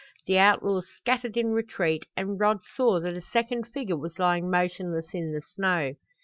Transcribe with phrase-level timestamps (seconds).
[0.25, 5.13] The outlaws scattered in retreat and Rod saw that a second figure was lying motionless
[5.13, 5.93] in the snow.